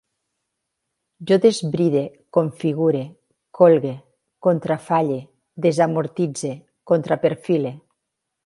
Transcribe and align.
Jo 1.31 1.35
desbride, 1.43 2.01
configure, 2.37 3.03
colgue, 3.59 3.93
contrafalle, 4.49 5.21
desamortitze, 5.67 6.55
contraperfile 6.95 7.77